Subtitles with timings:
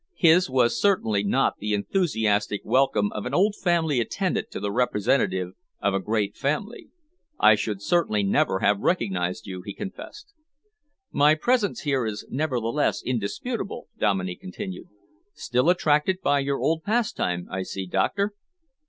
[0.17, 5.51] His was certainly not the enthusiastic welcome of an old family attendant to the representative
[5.79, 6.89] of a great family.
[7.39, 10.33] "I should certainly never have recognised you," he confessed.
[11.11, 14.87] "My presence here is nevertheless indisputable," Dominey continued.
[15.35, 18.33] "Still attracted by your old pastime, I see, Doctor?"